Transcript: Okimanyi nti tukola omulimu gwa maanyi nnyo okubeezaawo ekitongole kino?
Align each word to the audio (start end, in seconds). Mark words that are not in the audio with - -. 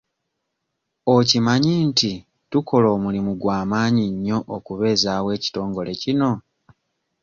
Okimanyi 1.15 1.73
nti 1.89 2.11
tukola 2.51 2.87
omulimu 2.95 3.31
gwa 3.41 3.57
maanyi 3.71 4.05
nnyo 4.13 4.37
okubeezaawo 4.55 5.27
ekitongole 5.37 5.91
kino? 6.01 6.31